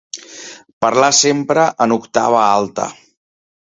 [0.85, 2.93] Parlar sempre en octava alta.